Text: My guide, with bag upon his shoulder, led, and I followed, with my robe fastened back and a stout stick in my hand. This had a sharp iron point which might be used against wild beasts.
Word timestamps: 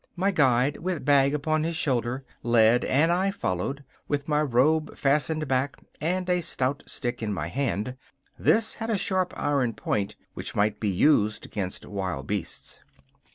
My 0.15 0.31
guide, 0.31 0.77
with 0.77 1.05
bag 1.05 1.35
upon 1.35 1.63
his 1.63 1.75
shoulder, 1.75 2.25
led, 2.41 2.83
and 2.85 3.11
I 3.11 3.29
followed, 3.29 3.83
with 4.07 4.27
my 4.27 4.41
robe 4.41 4.97
fastened 4.97 5.47
back 5.47 5.77
and 6.01 6.27
a 6.27 6.41
stout 6.41 6.81
stick 6.87 7.21
in 7.21 7.31
my 7.31 7.49
hand. 7.49 7.95
This 8.35 8.73
had 8.73 8.89
a 8.89 8.97
sharp 8.97 9.31
iron 9.37 9.73
point 9.73 10.15
which 10.33 10.55
might 10.55 10.79
be 10.79 10.89
used 10.89 11.45
against 11.45 11.85
wild 11.85 12.25
beasts. 12.25 12.81